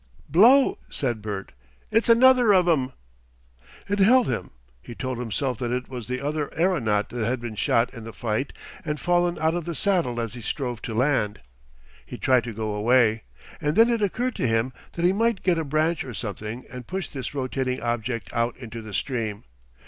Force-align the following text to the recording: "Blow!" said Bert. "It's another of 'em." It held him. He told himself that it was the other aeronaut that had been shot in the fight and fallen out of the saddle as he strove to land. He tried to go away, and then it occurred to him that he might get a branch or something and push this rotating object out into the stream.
"Blow!" 0.29 0.79
said 0.89 1.21
Bert. 1.21 1.51
"It's 1.91 2.09
another 2.09 2.53
of 2.53 2.67
'em." 2.67 2.91
It 3.87 3.99
held 3.99 4.25
him. 4.25 4.49
He 4.81 4.95
told 4.95 5.19
himself 5.19 5.59
that 5.59 5.69
it 5.71 5.89
was 5.89 6.07
the 6.07 6.19
other 6.21 6.49
aeronaut 6.57 7.09
that 7.09 7.23
had 7.23 7.39
been 7.39 7.53
shot 7.53 7.93
in 7.93 8.03
the 8.03 8.11
fight 8.11 8.51
and 8.83 8.99
fallen 8.99 9.37
out 9.37 9.53
of 9.53 9.65
the 9.65 9.75
saddle 9.75 10.19
as 10.19 10.33
he 10.33 10.41
strove 10.41 10.81
to 10.81 10.95
land. 10.95 11.39
He 12.03 12.17
tried 12.17 12.45
to 12.45 12.51
go 12.51 12.73
away, 12.73 13.25
and 13.61 13.75
then 13.75 13.91
it 13.91 14.01
occurred 14.01 14.33
to 14.37 14.47
him 14.47 14.73
that 14.93 15.05
he 15.05 15.13
might 15.13 15.43
get 15.43 15.59
a 15.59 15.63
branch 15.63 16.03
or 16.03 16.15
something 16.15 16.65
and 16.71 16.87
push 16.87 17.07
this 17.07 17.35
rotating 17.35 17.79
object 17.83 18.33
out 18.33 18.57
into 18.57 18.81
the 18.81 18.95
stream. 18.95 19.43